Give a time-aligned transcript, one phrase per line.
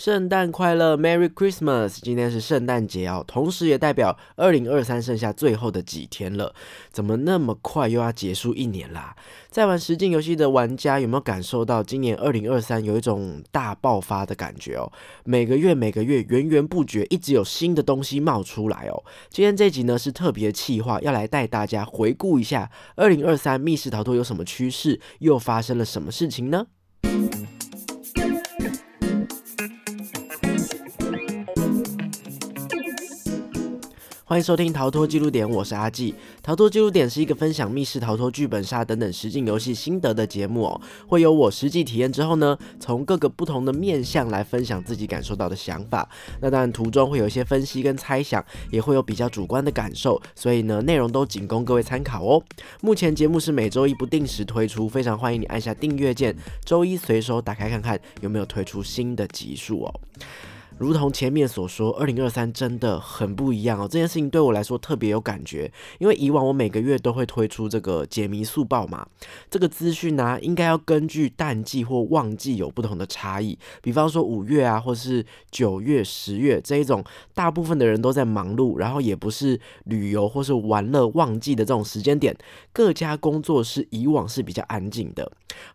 [0.00, 1.98] 圣诞快乐，Merry Christmas！
[2.00, 6.54] 今天是圣诞节哦，同时也代表二零二三剩下最后的几天了。
[6.90, 9.14] 怎么那么快又要结束一年啦？
[9.50, 14.90] 在玩实境游戏的玩家有没有感受到今年二零二三有一种大爆发的感觉哦？
[15.24, 19.04] 每个月每个月源源不绝，一直有新的东西冒出来哦。
[19.28, 26.68] 今天这集呢是特别企划，要来带大家回顾一下二零二三密室逃脱有什么趋势，又发生了什么事情呢？
[34.30, 36.14] 欢迎收听逃脱记录点，我是阿纪。
[36.40, 40.80] 逃脱记录点是一个分享密室逃脱、剧本杀等等实境游戏心得的节目哦。
[41.08, 46.08] 会有我实际体验之后呢，从各个不同的面向来分享自己感受到的想法。
[46.40, 52.40] 那当然途中会有一些分析跟猜想，也会有比较主观的感受，所以呢，内容都仅供各位参考哦。
[52.82, 60.00] 目前节目是每周一不定时推出，非常欢迎你按下订阅键，周一随手打开看看有没有推出新的集数哦。
[60.80, 63.86] 如同前面所说，二零二三真的很不一样哦。
[63.86, 69.06] 这件事情对我来说特别有感觉，因为以往我每个月都会推出这个解谜速报嘛，
[69.50, 73.58] 这个资讯呢，应该要根据淡季或旺季有不同的差异。
[73.82, 77.04] 比方说五月啊，或是九月、十月这一种，
[77.34, 82.34] 大部分的人都在忙碌，然后也不是旅游或是玩乐旺季的这种时间点，
[82.72, 85.30] 各家工作室以往是比较安静的。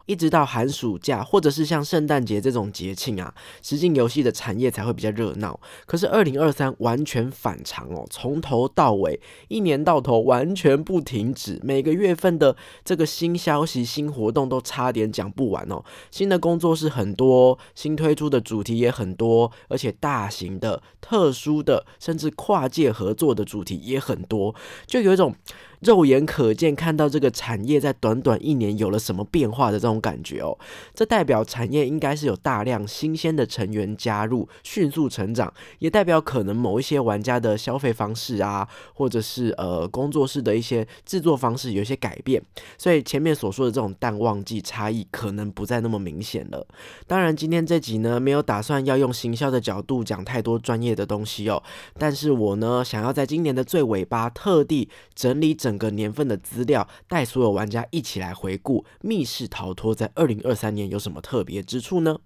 [0.07, 4.94] 一直到寒暑假，或者是像圣诞节这种节庆啊，实境游戏的产业才会。
[4.95, 15.83] 比较热闹，可是二零二三完全反常哦，从头到尾，一年到头完全不停止，每个月份的这个新消息、新活动都差点讲不完哦。
[16.09, 24.55] 新的工作室很多，新推出的主题也很多，而且大型的、特殊的，甚至跨界合作的主题也很多，
[24.88, 25.35] 就有一种。
[25.81, 30.57] 肉眼可见看到这个产业在短短一年有了什么变化的这种感觉哦，
[30.93, 42.41] 这代表产业应该是有大量新鲜的成员加入，迅速成长，也代表可能某一些玩家的消费方式啊，或者是呃工作室的一些制作方式有些改变，
[42.77, 46.66] 所以前面所说的这种淡旺季差异可能不再那么明显了。
[47.07, 51.61] 当然，今天这集呢没有打算要用行销的角度讲太多专业的东西哦，
[51.97, 55.55] 但是我呢想要在今年的最尾巴特地整理。
[55.65, 62.19] 整个年份的资料，带所有玩家一起来回顾密室逃脱在二零二三年有什么特别之处呢？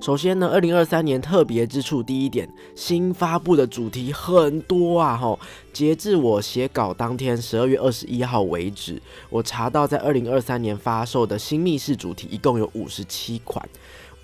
[0.00, 5.14] 首先呢，二零二三年特别之处，第一点，新发布的主题很多啊！
[5.14, 5.38] 哈，
[5.74, 13.68] 截至我写稿当天十二月二十一号为止，我查到在二零二三年发售的新密室主题一共有五十七款。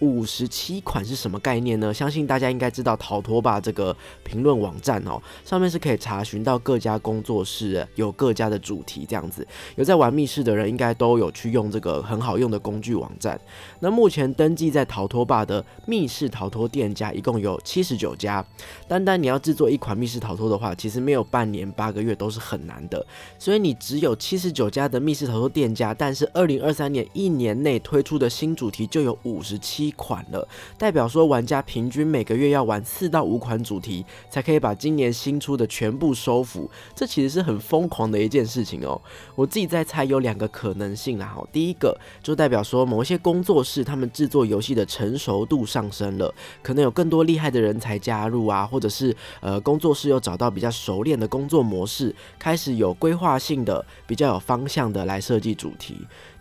[0.00, 1.92] 五十七款是什么概念呢？
[1.92, 9.46] 相信大家应该知道逃脱吧这个评论网站哦，上面是可以查询到各家工作室有各家的主题这样子。
[9.76, 13.40] 有在玩密室的人应该都有去用这个很好用的工具网站。
[13.80, 18.44] 那目前登记在逃脱吧的密室逃脱店家一共有七十九家。
[18.86, 23.04] 单单你要制作一款密室逃脱的话，其实没有半年八个月都是很难的。
[23.38, 29.85] 所以你只有七十九家的密室逃脱店家，但是二零二三年一年内推出的新主题就有五十七。
[29.86, 36.70] 一款了，代表说玩家平均每个月要玩四到五款主题，才可以把今年新出的全部收服。
[36.94, 39.00] 这其实是很疯狂的一件事情哦。
[39.34, 41.26] 我自己在猜有两个可能性啦。
[41.26, 55.96] 哈，第一个就代表说某一些工作室他们制作游戏的成熟度上升了，可能有更多厉害的人才加入啊，或者是呃工作室又找到比较熟练的工作模式，开始有规划性的、比较有方向的来设计主题。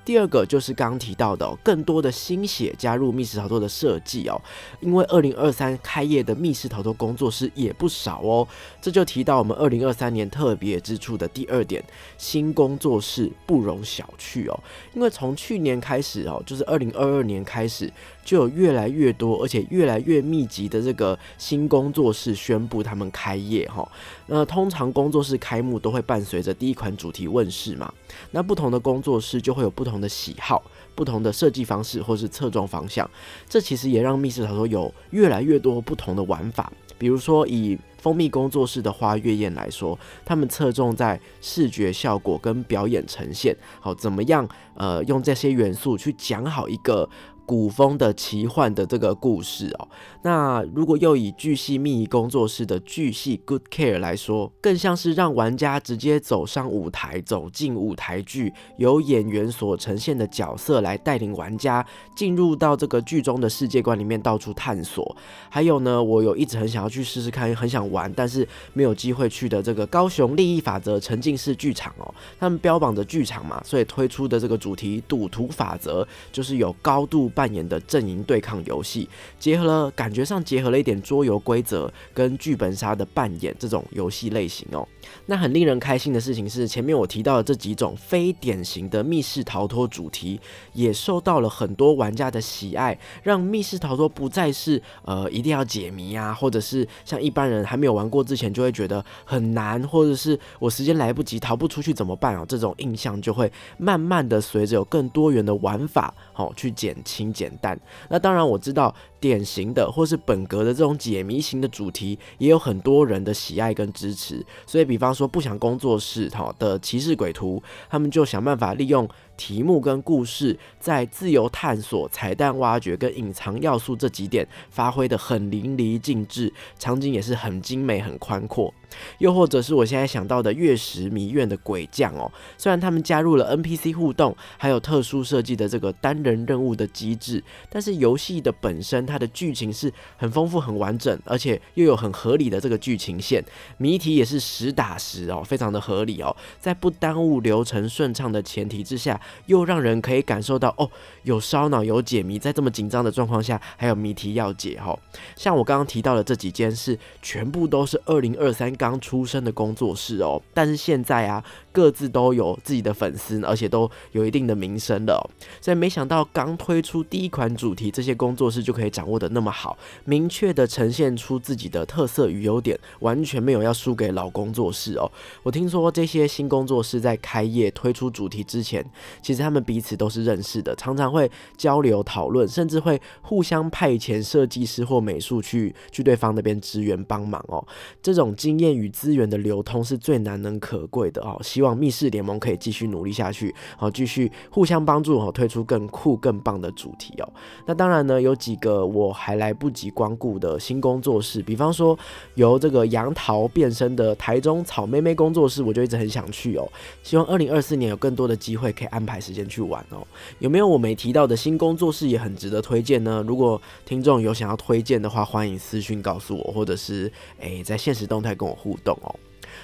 [0.06, 4.40] 第二个就是刚刚提到的，更多的心血加入密室逃脱的设计哦，
[4.80, 8.48] 因为二零二三开业的密室逃脱工作室也不少哦，
[8.80, 11.84] 这就提到我们二零二三年特别之处的第二点，
[12.18, 14.60] 新工作室不容小觑哦，
[14.94, 17.92] 因为从去年开始哦，就是二零二二年开始。
[18.26, 23.88] 就有越来越多，而且越来越密集的这个新工作室宣布他们开业哈。
[24.26, 27.94] 那通常工作室开幕都会伴随着第一款主题问世嘛。
[28.32, 30.64] 那不同的工作室就会有不同的喜好、
[30.94, 33.10] 不同的设计方式或是侧重方向。
[33.48, 36.72] 这其实也让密室逃脱有越来越多不同的玩法。
[36.98, 44.48] 比如说以蜂蜜工作室的花月宴来说，他们侧重在视觉效果跟表演呈现，好怎么样？
[44.76, 47.10] 呃，用这些元素去讲好一个。
[47.46, 49.88] 古风的奇幻的这个故事哦。
[50.24, 65.16] 那如果又以巨细密仪工作室的巨细 Good Care 来说，更像是让玩家直接走上舞台，走进舞台剧，由演员所呈现的角色来带领玩家进入到这个剧中的世界观里面到处探索。
[65.50, 84.88] 还有呢，我有一直很想要去试试看，很想玩，但是没有机会去的这个高雄利益法则沉浸式剧场哦，他们标榜着剧场嘛，所以推出的这个主题赌徒法则就是有高度扮演的阵营对抗游戏，结合了感觉上结合了一点桌游规则跟剧本杀的扮演这种游戏类型哦。
[85.26, 90.40] 那很令人开心的事情是，前面我提到的这几种非典型的密室逃脱主题，
[90.74, 102.46] 也受到了很多玩家的喜爱，让密室逃脱不再是呃一定要解谜啊，或者是像一般人还没有玩过之前就会觉得很难，或者是我时间来不及逃不出去怎么办啊？
[102.48, 107.80] 这种印象就会慢慢的随着有更多元的玩法，好去减轻减淡。
[108.10, 108.94] 那当然我知道。
[109.26, 114.46] 典型的或是本格的这种解谜型的主题，也有很多人的喜爱跟支持。
[114.68, 128.74] 所以，比方说不想工作室哈的骑士鬼图，他们就想办法利用题目跟故事，在自由探索、彩蛋挖掘跟隐藏要素这几点，发挥的很淋漓尽致，场景也是很精美、很宽阔。
[129.18, 143.44] 又或者是我现在想到的月食迷院的鬼将哦，虽然他们加入了 NPC 互动，还有特殊设计的这个单人任务的机制，但是游戏的本身它的剧情是很丰富、很完整，而且又有很合理的这个剧情线，
[143.78, 150.90] 谜题也是实打实哦，非常的合理哦，在不耽误流程顺畅的前提之下，又让人可以感受到哦，
[151.24, 154.98] 有烧脑、有解谜，在这么紧张的状况下，还有谜题要解哈。
[155.36, 165.30] 像我刚刚提到的这几件事，全部都是二零二三刚出生的工作室哦，但是现在啊，各自都有自己的粉丝，而且都有一定的名声了。
[165.62, 175.12] 所以没想到刚推出第一款主题，这些工作室就可以掌握的那么好，明确的呈现出自己的特色与优点，完全没有要输给老工作室哦。
[175.44, 178.86] 我听说这些新工作室在开业推出主题之前，
[179.22, 187.66] 其实他们彼此都是认识的，常常会交流讨论，甚至会互相派遣设计师或美术去去对方那边支援帮忙哦。
[188.04, 188.76] 这种经验。
[188.76, 197.34] 与资源的流通是最难能可贵的哦，希望密室联盟可以继续努力下去，好继续互相帮助，好推出更酷更棒的主题哦。
[197.66, 201.98] 那当然呢，有几个我还来不及光顾的新工作室，比方说
[202.34, 206.68] 由这个杨桃变身的台中草妹妹工作室，我就一直很想去哦。
[207.02, 210.06] 希望二零二四年有更多的机会可以安排时间去玩哦。
[210.40, 213.24] 有没有我没提到的新工作室也很值得推荐呢？
[213.26, 217.10] 如果听众有想要推荐的话，欢迎私讯告诉我，或者是
[217.40, 218.56] 诶在现实动态跟我。
[218.56, 219.14] 互动哦，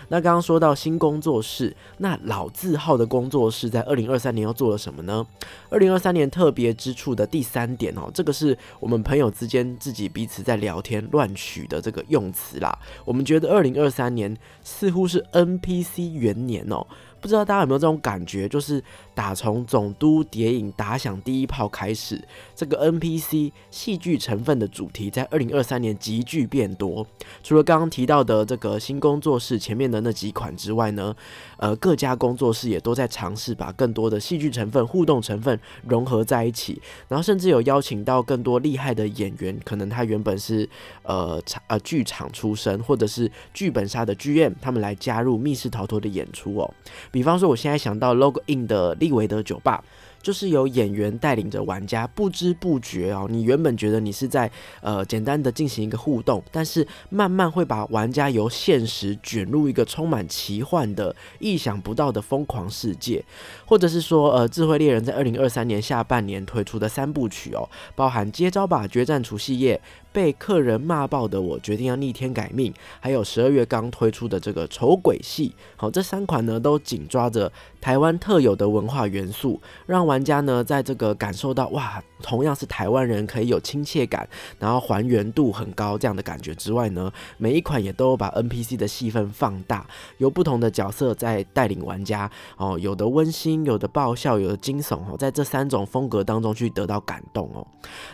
[0.10, 5.26] 那刚刚说到新工作室，那老字号的工作室在二零二三年又做了什么呢？
[5.70, 12.78] 二零二三年特别之处的第三点哦，这个是我们朋友之间自己彼此在聊天乱取的这个用词啦。
[13.06, 16.86] 我们觉得二零二三年似乎是 NPC 元年哦。
[17.22, 18.84] 不知道大家有没有这种感觉，就是
[19.22, 22.20] 打从总督谍影打响第一炮开始，
[22.56, 27.06] 这个 NPC 戏剧成分的主题在二零二三年急剧变多。
[27.44, 31.16] 除了刚刚提到的这个新工作室前面的那几款之外呢，
[31.58, 40.68] 呃，各家工作室也都在尝试把更多的戏剧成分、互动成分融合在一起，然后甚至有邀请到更多厉害的演员，可能他原本是
[41.04, 46.74] 呃呃剧场出身，或者是剧本杀的剧院，他们来加入密室逃脱的演出哦。
[47.12, 49.84] 比方说，我现在想到 Log In 的维德酒吧。
[50.22, 63.26] 就是由演员带领着玩家，不知不觉哦，你原本觉得你是在呃简单的进行一个互动，但是慢慢会把玩家由现实卷入一个充满奇幻的、意想不到的疯狂世界，
[63.66, 84.28] 或者是说呃智慧猎人在二零二三年下半年推出的三部曲哦，包含接招吧决战除夕夜、被客人骂爆的我决定要逆天改命，还有十二月刚推出的这个丑鬼戏，好这三款呢都紧抓着台湾特有的文化元素，让玩家呢，在这个感受到哇，同样是台湾人，可以有亲切感，
[84.60, 89.88] 然后还原度很高这样的感觉之外呢，每一款也都把 NPC 的戏份放大，
[90.18, 97.66] 由不同的角色在带领玩家哦，有的温馨，有的爆笑，有的惊悚哦，在这三种风格当中去得到感动哦。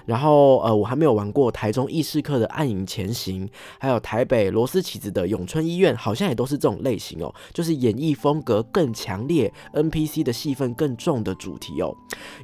[0.05, 11.95] 然后呃，我还没有玩过台中意识课的暗影前行，还有台北罗斯起子的永春医院，好像也都是这种类型哦，就是演绎风格更强烈，NPC 的戏份更重的主题哦。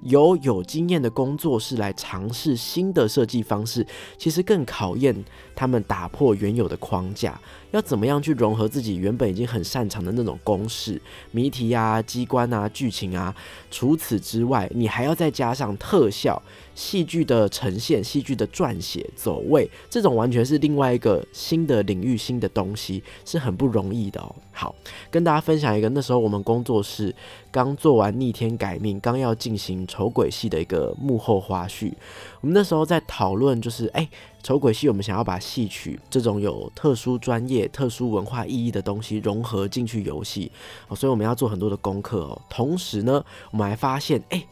[0.02, 3.86] 由有经验的工作室来尝试新的设计方式，
[4.18, 5.16] 其实更考验
[5.56, 7.40] 他们打破原有的框架。
[7.74, 11.00] 要怎么样去融合自己原本已经很擅长的那种公式、
[11.32, 13.36] 谜题啊、机关啊、剧情啊。
[13.70, 16.42] 除此之外，你还要再加上特效。
[16.76, 24.36] 戏剧的呈现、戏剧的撰写、走位，这种完全是另外一个新的领域、新的东西，是很不容易的哦。
[24.52, 24.74] 好，
[25.12, 27.14] 跟大家分享一个，那时候我们工作室
[27.52, 31.94] 刚做完《逆天改命》，刚要进行丑鬼戏的一个幕后花絮。
[32.42, 34.10] 我们那时候在讨论，就是哎，
[34.44, 40.52] 丑鬼戏，我们想要把戏曲这种有特殊专业、特殊文化意义的东西融合进去游戏，
[40.96, 42.42] 所以我们要做很多的功课哦。
[42.50, 44.46] 同时呢，我们还发现，哎。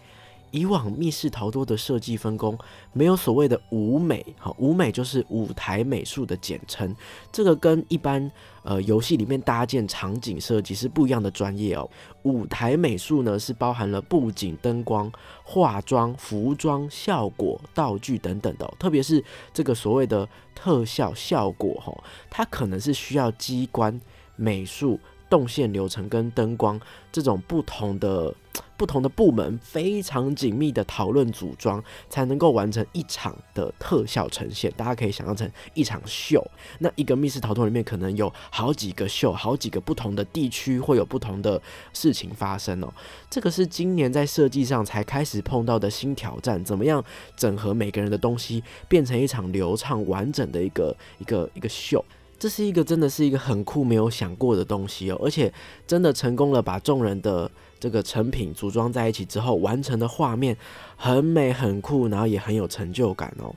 [0.51, 2.57] 以往密室逃脱的设计分工
[2.93, 6.95] 没有所谓的舞美，好，舞美就是舞台美术的简称，
[7.31, 8.31] 这个跟一般
[8.63, 11.89] 呃游戏里面搭建场景设计是不一样的专业哦。
[12.23, 15.11] 舞台美术呢是包含了布景、灯光、
[15.43, 21.91] 化妆、服装、效果、道具等等的，特别是这个所谓的特效效果，哈，
[22.29, 23.99] 它可能是需要机关
[24.35, 24.99] 美术。
[25.31, 26.79] 动线流程跟灯光
[27.11, 28.35] 这种不同的
[28.75, 34.69] 不同的部门非常紧密的讨论组装，才能够完成一场的特效呈现。
[34.75, 36.45] 大家可以想象成一场秀。
[36.79, 41.61] 那一个密室逃脱里面可能有好几个秀，好几个不同的地区会有不同的
[41.93, 42.91] 事情发生哦。
[43.29, 47.01] 这个是今年在设计上才开始碰到的新挑战，怎么样
[47.37, 52.03] 整合每个人的东西，变成一场流畅完整的一个一个一个秀。
[52.41, 55.53] 这是一个真的是一个很酷、没有想过的东西哦，而且
[55.85, 60.57] 真的成功了，把众人的这个成品组装在一起之后，完成的画面
[60.95, 63.53] 很美、很酷，然后也很有成就感哦。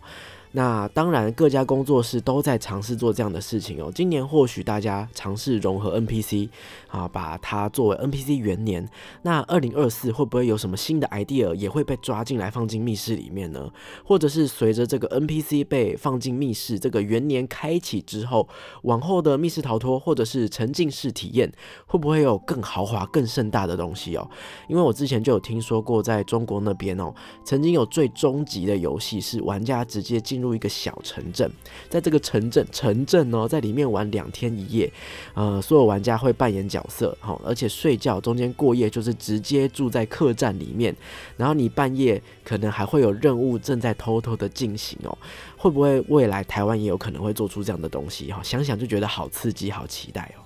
[0.56, 3.90] 那当然，各家工作室都在尝试做这样的事情哦。
[3.92, 6.48] 今年或许大家尝试融合 NPC
[6.86, 8.88] 啊，把它作为 NPC 元年。
[9.22, 13.68] 那二零二四会不会有什么新的 idea 也会被抓进来放进密室里面呢？
[14.04, 18.48] 或者是随着这个 NPC 被放进密室，这个元年开启之后，
[18.82, 21.52] 往后的密室逃脱或者是沉浸式体验，
[21.84, 24.30] 会不会有更豪华、更盛大的东西哦？
[24.68, 27.12] 因为我之前就有听说过，在中国那边哦，
[27.44, 30.43] 曾经有最终极的游戏是玩家直接进。
[30.44, 31.50] 入一个小城镇，
[31.88, 34.92] 在这个城镇城镇哦，在里面玩两天一夜，
[35.32, 40.94] 呃，所有玩家会扮演角色，好，而且睡觉中间过夜就是直接住在客栈里面，
[41.38, 45.16] 然后你半夜可能还会有任务正在偷偷的进行哦，
[45.56, 48.30] 会不会未来台湾也有可能会做出这样的东西？
[48.30, 50.43] 哈，想想就觉得好刺激，好期待哦。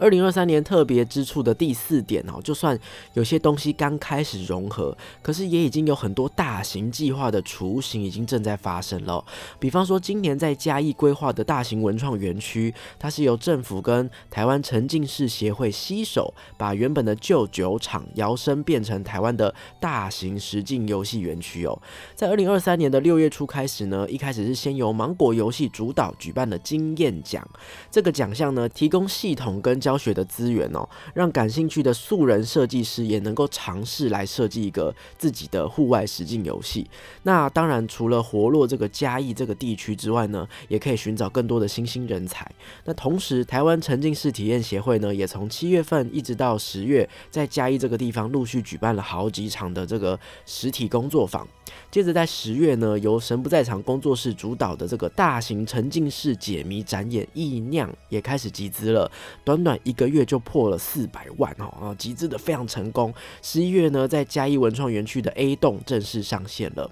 [0.00, 2.76] 二零二三年特别之处的第四点哦，就算
[3.12, 9.22] 有些东西刚开始融合，可是也已经有很多大型计划的雏形已经正在发生了。
[9.58, 21.78] 比方说，今年在嘉义规划的大型文创园区，它是由政府跟台湾沉浸式协会携手，把原本的旧酒厂摇身变成台湾的大型实境游戏园区哦。
[22.14, 27.46] 在二零二三年的六月初开始呢，一开始是先由芒果游戏主导举办的经验奖，
[27.90, 36.88] 这个奖项呢提供系统跟教教学的资源哦，让感兴趣的素人设计师也能够尝试来设计一个自己的户外实境游戏。
[37.24, 42.48] 那当然，除了活络这个嘉义这个地区之外呢，也可以寻找更多的新兴人才。
[42.84, 50.16] 那同时，台湾沉浸式体验协会呢，也从七月份一直到十月，在嘉义这个地方陆续举办了好几场的这个
[50.46, 51.44] 实体工作坊。
[51.90, 59.10] 接着在十月呢，由神不在场工作室主导的这个大型沉浸式解谜展演《异酿》也开始集资了，
[59.44, 63.12] 短短一个月就破了四百万哦，啊，集资的非常成功。
[63.42, 66.90] 十一月呢，在嘉义文创园区的 A 栋正式上线了。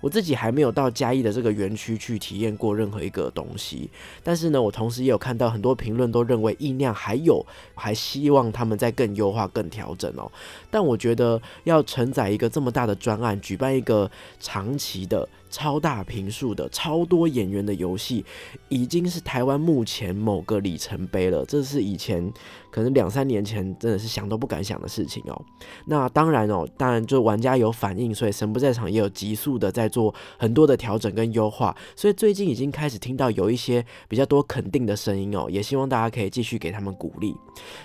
[0.00, 3.90] 我自己还没有到嘉义的这个园区去体验过任何一个东西，
[4.22, 7.44] 但是呢，我同时也有看到很多评论都认为意酿还有，
[7.74, 10.30] 还希望他们在更优化、更调整哦。
[10.70, 14.10] 但我觉得要承载一个这么大的专案，举办一个
[14.40, 15.28] 长期的。
[15.50, 18.24] 超大屏数的超多演员的游戏，
[18.68, 21.44] 已经是台湾目前某个里程碑了。
[21.46, 22.30] 这是以前
[22.70, 25.42] 可能两三年前真的是想都不敢想的事情哦。
[25.86, 31.74] 那当然哦，当然就玩家有反应，所以神不在场也有急速的在做很多的调整跟优化。
[31.96, 37.34] 所以最近已经开始听到有一些比较多肯定的声音哦，也希望大家可以继续给他们鼓励。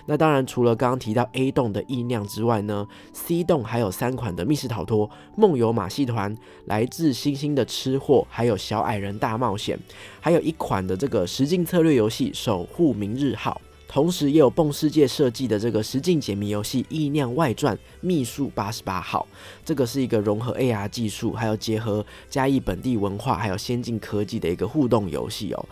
[0.05, 7.52] 那当然除了刚刚提到 A 栋的意酿之外呢，C 栋还有三款的密室逃脱、梦游马戏团、来自星星。
[7.53, 9.77] 的吃货，还有小矮人大冒险，
[10.19, 13.61] 还有一款的这个实境策略游戏《守护明日号》。
[13.85, 19.27] 同时也有蹦世界设计的这个实境解谜游戏《意念外传：秘术八十八号》，
[19.63, 25.63] 这个是一个融合 AR 技术，还有结合嘉义本地文化还有先进科技的一个互动游戏哦。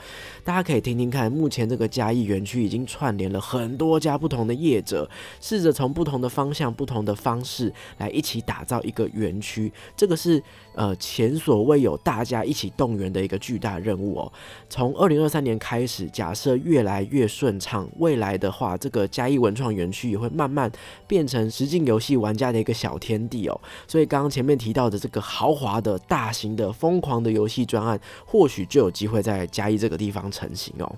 [0.44, 5.08] 大家可以听听看，目前这个嘉义园区已经串联了很多家不同的业者，
[5.40, 9.72] 试着从不同的方向、不同的方式来一起打造一个园区。
[9.96, 10.42] 这个是
[10.74, 14.34] 呃前所未有，大家一起动员的一个巨大任务哦。
[14.68, 20.72] 从二零二三年开始，假设越来越顺畅，未来的话，这个嘉义文创园区也会慢慢
[21.06, 23.62] 变成实境游戏玩家的一个小天地哦。
[23.88, 30.31] 所以刚刚前面提到的这个豪华的大型的疯狂的游戏专案，或许就有机会在嘉义这个地方。
[30.32, 30.90] 成型哦。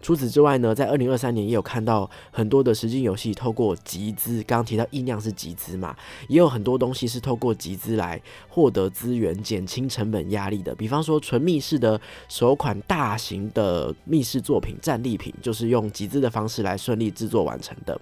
[0.00, 5.96] 除此之外呢，在二零二三年也有看到很多的实际游戏透过集资，刚刚提到意量是集资嘛，
[6.28, 10.72] 也有很多东西是透过集资来获得资源、减轻成本压力的。
[10.74, 18.00] 比方说，纯密室的首款大型的密室作品战利品，就是用集资的方式来顺利制作完成的。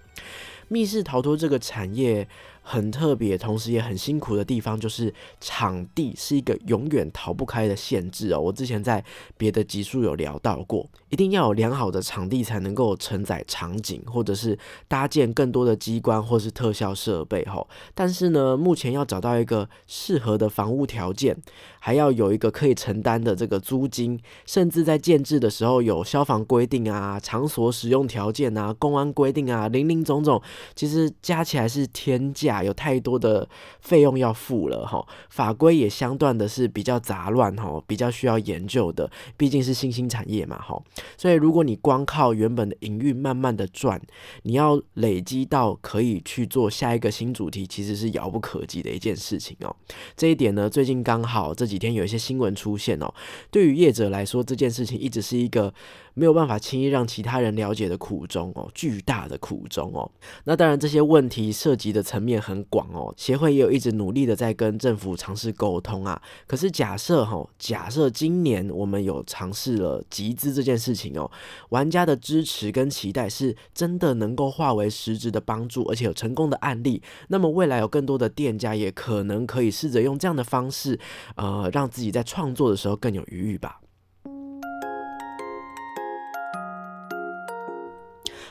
[0.69, 2.29] 密室逃脱这个产业。
[2.69, 8.41] 很特别，同时也很辛苦的地方，就是场地是一个永远逃不开的限制哦。
[8.41, 9.03] 我之前在
[9.37, 14.59] 别的集数有聊到过，一定要有良好的场地才能够承载场景，或者是
[14.89, 17.65] 搭建更多的机关或是特效设备哈。
[17.95, 21.37] 但是呢，目前要找到一个适合的房屋条件，
[21.79, 30.43] 还要有一个可以承担的这个租金，甚至在建制的时候有消防规定啊、场所使用条件啊、公安规定啊，零零总总，
[30.75, 32.56] 其实加起来是天价。
[32.63, 33.49] 有太多的
[33.81, 40.83] 费用要付了哈，法规也相对的是比较杂乱哈，比较需要研究的，毕竟是新兴产业嘛哈，
[41.17, 44.01] 所以如果你光靠原本的营运慢慢的赚，
[44.43, 49.75] 你要累积到可以去做下一个新主题，其实是遥不可及的一件事情哦。
[50.17, 53.13] 这一点呢，最近刚好这几天有一些新闻出现哦，
[53.51, 55.73] 对于业者来说，这件事情一直是一个。
[56.19, 60.11] 没有办法轻易让其他人了解的苦衷哦，巨大的苦衷哦。
[60.45, 63.13] 那当然，这些问题涉及的层面很广哦。
[63.19, 66.21] 协会也有一直努力的在跟政府尝试沟通啊。
[66.47, 71.31] 可是假设哈，假设今年我们有尝试了集资这件事情哦，
[71.69, 80.99] 玩家的支持跟期待是真的能够化为实质的帮助，而且有成功的案例，那么未来有更多的店家也可能可以试着用这样的方式，
[81.35, 83.81] 呃，让自己在创作的时候更有余裕吧。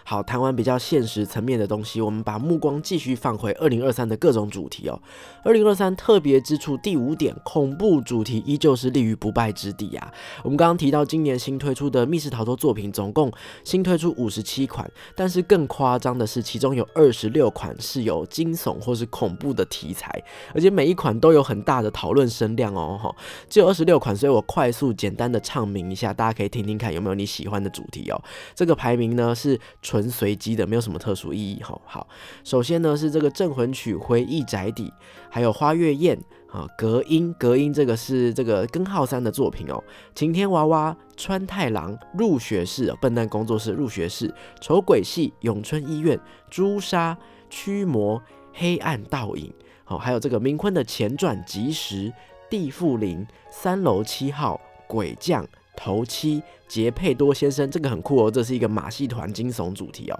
[0.08, 5.02] 好，谈完比较现实层面的东西，我们把目光继续放回二零二三的各种主题哦。
[5.44, 10.14] 二零二三特别之处第五点，恐怖主题依旧是立于不败之地啊。
[10.44, 13.32] 我们刚刚提到今年新推出的密室逃脱作品，总共
[13.64, 22.96] 新推出五十七款，但是更夸张的是，其中有二十六款是有惊悚或是恐怖的题材，而且每一款都有很大的讨论声量哦。
[23.02, 23.16] 哈，
[23.50, 28.22] 只有二十六款，所以我快速简单的唱名一下，大家可以听听看有没有你喜欢的主题哦。
[28.54, 29.60] 这个排名呢是。
[29.96, 31.80] 纯随机的，没有什么特殊意义哈。
[31.86, 32.06] 好，
[32.44, 34.92] 首先呢是这个镇魂曲回忆宅邸，
[35.30, 36.20] 还有花月宴
[36.52, 39.82] 啊，隔音隔音这个是这个根号三的作品哦。
[40.14, 47.18] 晴天娃娃、川太郎、入学式、笨蛋工作室、入学式、丑鬼戏、咏春医院、朱砂、
[47.50, 49.50] 驱魔、黑暗倒影，
[49.86, 52.12] 好，还有这个明坤的前传即时、
[52.50, 56.44] 地缚灵、三楼七号、鬼将、头七。
[56.68, 60.20] 杰佩多先生，这个很酷哦，这是一个马戏团惊悚主题哦。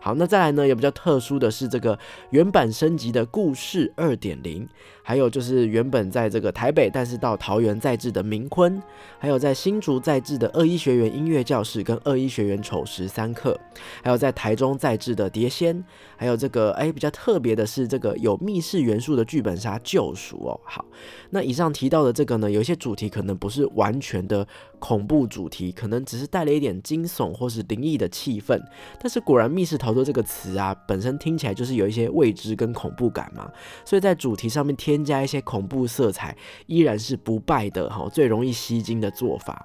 [0.00, 1.98] 好，那再来呢，也比较特殊的是这个
[2.30, 4.68] 原版升级的故事二点零，
[5.02, 8.82] 还有就是原本在这个台北，但是到桃园再制的明坤，
[9.18, 13.58] 还有在新竹再制的二一学园音乐教室跟二一学园丑时三课，
[14.02, 15.82] 还有在台中再制的碟仙，
[16.16, 20.60] 还有这个哎比较特别的是这个有密室元素的剧本杀救赎哦。
[20.62, 20.84] 好，
[21.30, 24.46] 那以上提到的这个呢，有一些主题可能不是完全的
[24.78, 25.85] 恐怖主题，可。
[25.86, 28.60] 可能只是带了一点惊悚或是灵异的气氛，
[28.98, 33.48] 但是果然“密室逃脱”这个词啊，本身听起来就是有一些未知跟恐怖感嘛，
[33.84, 39.64] 所以在主题上面添加一些恐怖色彩，依然是不败的哈，最容易吸睛的做法。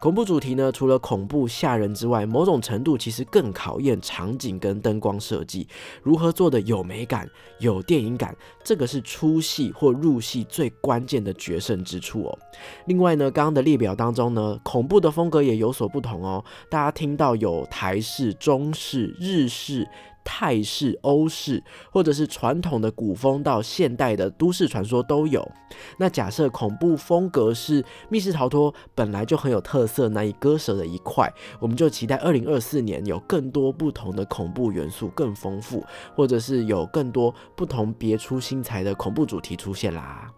[0.00, 5.66] 恐怖主题呢，除了恐怖吓人之外，某种程度其实更考验场景跟灯光设计，
[6.04, 12.38] 如何做的有美感、有电影感，这个是出戏或入戏最关键的决胜之处哦。
[12.86, 16.44] 另外呢，刚刚的列表当中呢，恐怖的风格也有所不同哦。
[16.70, 19.88] 大家听到有台式、中式、日式。
[20.30, 25.50] 泰式、欧式，或者是传统的古风到现代的都市传说都有。
[25.96, 35.82] 那假设恐怖风格是密室逃脱本来就很有特色、难以割舍的一块，我们就期待二零二四年有更多不同的恐怖元素更丰富，
[36.14, 40.30] 或者是有更多不同别出心裁的恐怖主题出现啦。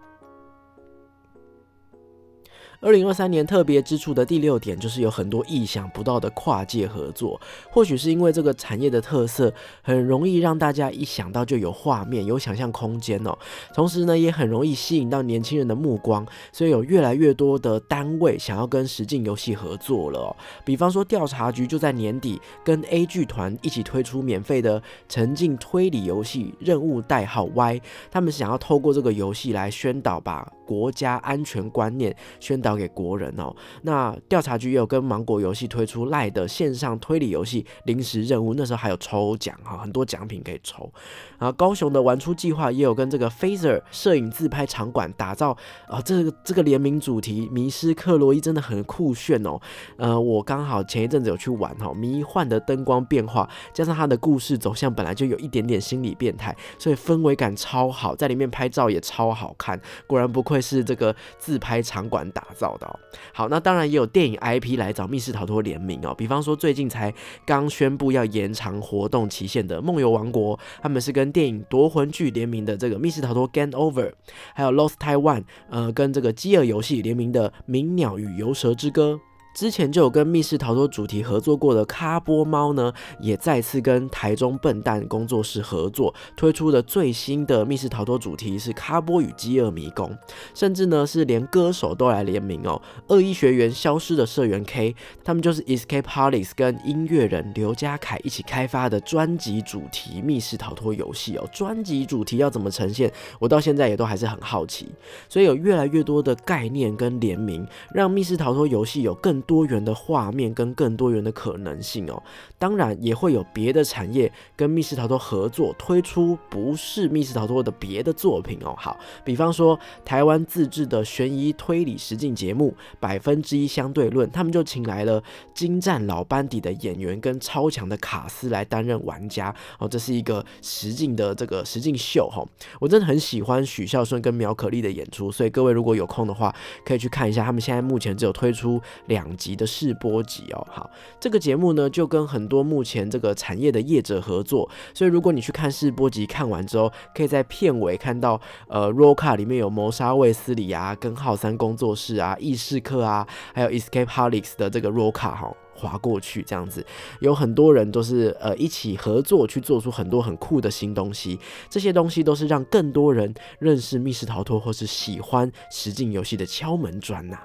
[2.82, 7.38] 二零二三年特别之处的第六点就是有很多意想不到的跨界合作，
[7.70, 13.36] 或许是因为这个产业的特色，很容易让大家一想到就有画面、有想象空间哦。
[13.74, 20.34] 同时呢，也很容易吸引到年轻人的目光，所以有越来越多的单位想要跟实境游戏合作了。
[20.64, 27.78] 比方说，调查局就在年底跟 A 剧团一起推出免费的沉浸推理游戏，任务代号 Y。
[28.10, 33.54] 他们想要透过这个游戏来宣导，把国家安全观念宣导交给国人哦。
[33.82, 40.90] 那调查局也有跟芒果游戏推出赖的线上推理游戏临时任务，那时候还有抽奖哈，很多奖品可以抽。
[41.38, 45.56] 然后高雄的玩出计划也有跟这个 Phaser 摄影自拍场馆打造
[45.88, 49.58] 啊，这个这个联名主题迷失克洛伊真的很酷炫哦。
[49.96, 59.80] 呃，我刚好前一阵子有去玩哈，迷幻的灯光变化加上它的故事走向本来就有一点点心理变态，所以氛围感超好，在里面拍照也超好看。
[60.06, 63.00] 果然不愧是这个自拍场馆打造的。
[63.32, 67.12] 好，那当然也有电影 IP 来找密室逃脱联名哦，比方说最近才
[67.46, 74.12] 刚宣布要延长活动期限的梦游王国，他们是跟电影夺魂剧联名的这个密室逃脱 Game Over，
[74.54, 79.18] 还有 Lost Taiwan，呃，跟这个饥饿游戏联名的鸣鸟与游蛇之歌。
[79.54, 90.16] 之前就有跟密室逃脱主题合作过的咖波猫呢，也再次跟台中笨蛋工作室合作推出的最新的密室逃脱主题是咖波与饥饿迷宫，
[90.54, 92.80] 甚至呢是连歌手都来联名哦。
[93.08, 101.48] 恶意学员消失的社员 K，他们就是 Escape Hollies 跟音乐人刘家凯一起开发的专辑主题密室逃脱游戏哦。
[101.52, 104.88] 专辑主题要怎么呈现，我到现在也都还是很好奇。
[105.28, 112.22] 所以有越来越多的概念跟联名，让密室逃脱游戏有更多元的画面跟更多元的可能性哦，
[112.58, 118.74] 当然也会有别的产业跟密室逃脱合作推出不是密室逃脱的别的作品哦。
[118.76, 125.22] 好，比方说台湾自制的悬疑推理实境节目《百分之一相对论》，他们就请来了
[125.54, 129.88] 精湛老班底的演员跟超强的卡司来担任玩家哦。
[129.88, 132.44] 这是一个实境的这个实境秀哈，
[132.78, 137.44] 我真的很喜欢许孝顺跟苗可丽的演出，所以各位如果有空的话，可以去看一下。
[137.44, 139.29] 他们现在目前只有推出两。
[139.36, 156.84] 集的试播集哦，好，这个节目呢就跟很多目前这个产业的业者合作，所以如果你去看试播集，看完之后，可以在片尾看到呃，Roca 里面有谋杀卫斯理啊，根号三工作室啊，异世客啊，还有 Escape Holics 的这个 Roca 哈，划过去这样子，
[157.20, 161.38] 有很多人都是呃一起合作去做出很多很酷的新东西，
[161.68, 167.38] 这些东西都是让更多人认识密室逃脱或是喜欢实境游戏的敲门砖呐。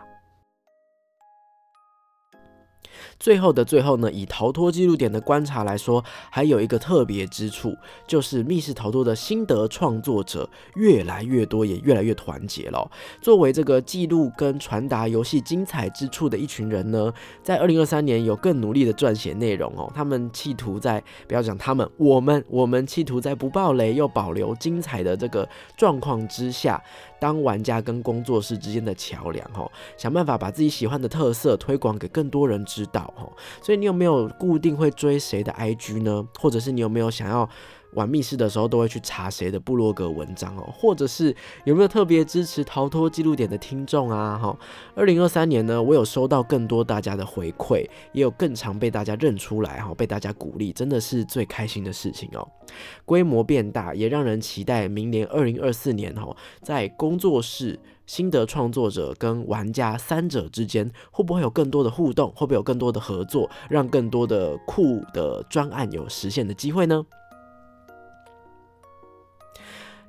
[3.19, 7.75] 最后的最后呢，以逃脱记录点的观察来说，还有一个特别之处，
[8.06, 12.91] 就是密室逃脱的心得创作者越来越多，也越来越团结了。
[13.21, 19.91] 作为这个记录跟传达游戏精彩之处的一群人呢，在二零二三年有更努力的撰写内容哦。
[19.95, 25.47] 他们企图在不要讲他们，我们我们企图在不爆雷又保留精彩的这个
[25.78, 26.82] 状况之下。
[27.17, 29.65] 当玩家跟工作室之间的桥梁，哈，
[29.97, 33.04] 想办法把自己喜欢的特色推广给更多人知道，
[33.61, 36.27] 所以你有没有固定会追谁的 IG 呢？
[36.39, 37.49] 或者是你有没有想要？
[37.95, 44.38] 玩密室的时候都会去查谁的部落格文章哦，或者是有没有特别支持逃脱记录点的听众啊？
[44.38, 44.58] 哈，
[44.95, 52.47] 二零二三年呢，我有收到更多大家的回馈，也有更常被大家认出来哈，被大家鼓励，真的是最开心的事情哦。
[53.05, 62.29] 规模变大，也让人期待明年二零二四年哈，在工作室、心得创作者跟玩家三者之间，会不会有更多的互动？
[62.31, 67.05] 会不会有更多的合作，让更多的酷的专案有实现的机会呢？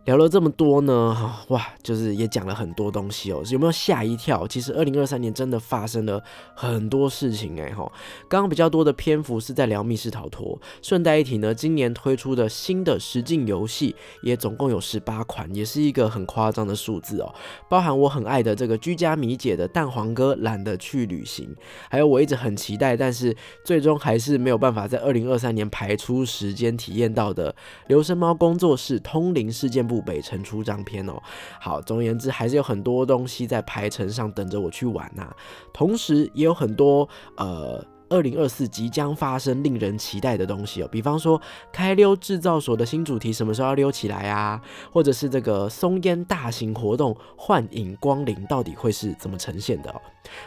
[0.06, 3.42] 聊了这么多呢，哇，就是也讲了很多东西哦。
[3.50, 4.46] 有没有吓一跳？
[4.46, 6.22] 其实二零二三年真的发生了
[6.54, 7.90] 很多事情哎哈。
[8.28, 10.56] 刚刚比较多的篇幅是在聊密室逃脱。
[10.80, 17.34] 顺带一提呢，今年推出的新的实境游戏也总共有十八款，也是一个很夸张的数字哦。
[17.68, 21.52] 包含我很爱的这个居家米姐的蛋黄哥懒得去旅行，
[21.90, 27.52] 还有我一直很期待，但是最终还是没有办法在二零二三年排出时间体验到的
[27.88, 30.06] 留声猫工作室通灵事件部。
[30.06, 31.20] 北城出张片哦，
[31.60, 35.34] 好，总而言之，还是有很多东西在排程上等着我去玩呐。
[35.72, 37.84] 同时，也有很多呃。
[38.08, 44.62] 二零二四即将发生令人期待的东西哦，比方说开溜制造所的新主题什么时候要溜起来啊？
[44.92, 49.92] 或者是这个松烟大型活动幻影光临到底会是怎么呈现的？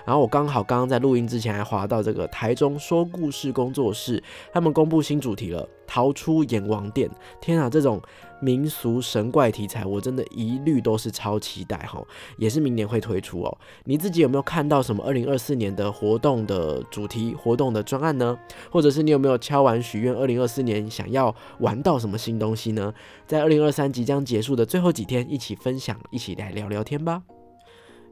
[0.06, 7.12] 然后我刚好刚刚在录音之前还滑到这个台中说故事工作室，他们公布新主题了，逃出阎王殿。
[7.42, 8.02] 天啊，这种
[8.42, 12.02] 民俗神怪题材，我真的一律都是超期待哈，
[12.38, 13.58] 也是明年会推出哦。
[13.86, 18.38] 你自己有没有看到什么二零二四年的活动的主题、活动的专案呢？
[18.72, 22.94] 或者是你有没有敲完许愿，二零二四年想要玩到什么新东西呢？
[23.28, 27.24] 在二零二三即将结束的最后几天，一起分享，一起来聊聊天吧。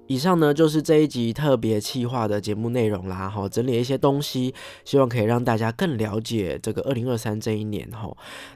[0.08, 8.10] 以上呢就是这一集特别企划的节目内容啦，哈，整理一些东西，希望可以让大家更了解这个二零二三这一年，哈。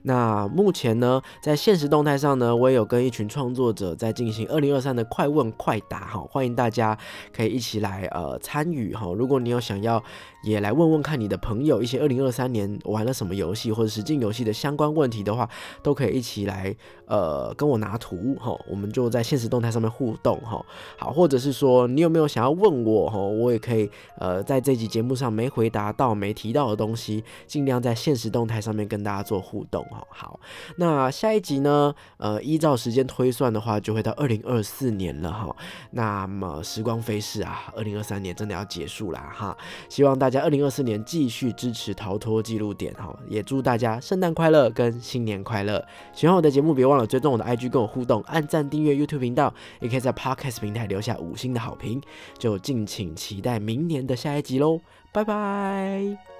[0.03, 6.97] 那目前呢，在现实动态上呢，我也有跟一群创作者在进行二零二三的快问快答，哈，欢迎大家
[7.33, 9.11] 可以一起来呃参与，哈。
[9.13, 10.01] 如果你有想要
[10.43, 15.49] 也来问问看你的朋友一些二零二三年玩了什么游戏或者实境游戏的相关问题的话，
[15.83, 16.73] 都可以一起来
[17.07, 20.65] 呃跟我拿图，哈，我们就在现实动态上面互动，哈，
[20.97, 21.41] 好，或者。
[21.41, 23.17] 是说你有没有想要问我哈？
[23.17, 30.05] 我也可以呃，在这集节目上没回答到、没提到的东西，尽量在现实动态上面跟大家做互动哈。
[30.11, 30.39] 好，
[30.75, 31.95] 那下一集呢？
[32.17, 35.55] 呃，依照时间推算的话，就会到二零二四年了哈。
[35.89, 39.57] 那么时光飞逝啊，二零二三年真的要结束啦哈。
[39.89, 45.85] 希望大家二零二四年继续支持逃脱记录点哈，也祝大家圣诞快乐跟新年快乐。
[46.13, 51.11] 喜欢我的节目，别忘了追踪我的 IG 跟我互动，按赞订阅 YouTube 频道，也可以在 Podcast 平台留下。
[51.19, 52.01] 五星的好评，
[52.39, 54.79] 就敬请期待明年的下一集喽！
[55.11, 56.30] 拜拜。